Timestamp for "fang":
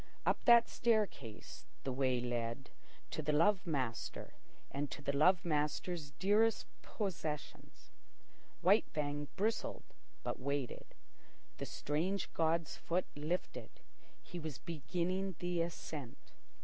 8.89-9.27